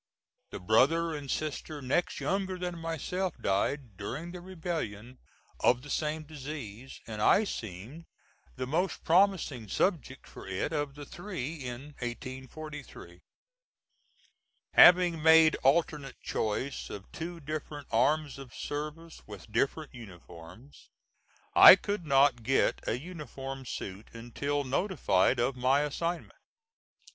The 0.49 0.59
brother 0.59 1.13
and 1.13 1.29
sister 1.29 1.79
next 1.79 2.19
younger 2.19 2.57
than 2.57 2.79
myself 2.79 3.37
died, 3.39 3.97
during 3.97 4.31
the 4.31 4.41
rebellion, 4.41 5.19
of 5.59 5.83
the 5.83 5.91
same 5.91 6.23
disease, 6.23 6.99
and 7.05 7.21
I 7.21 7.43
seemed 7.43 8.05
the 8.55 8.65
most 8.65 9.03
promising 9.03 9.67
subject 9.67 10.25
for 10.25 10.47
it 10.47 10.73
of 10.73 10.95
the 10.95 11.05
three 11.05 11.53
in 11.57 11.93
1843. 11.99 13.21
Having 14.73 15.21
made 15.21 15.53
alternate 15.57 16.19
choice 16.19 16.89
of 16.89 17.11
two 17.11 17.39
different 17.39 17.85
arms 17.91 18.39
of 18.39 18.55
service 18.55 19.21
with 19.27 19.51
different 19.51 19.93
uniforms, 19.93 20.89
I 21.53 21.75
could 21.75 22.07
not 22.07 22.41
get 22.41 22.81
a 22.87 22.97
uniform 22.97 23.67
suit 23.67 24.07
until 24.13 24.63
notified 24.63 25.39
of 25.39 25.55
my 25.55 25.81
assignment. 25.81 26.39